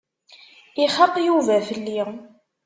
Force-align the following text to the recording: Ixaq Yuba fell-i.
Ixaq 0.83 1.13
Yuba 1.25 1.55
fell-i. 1.67 1.99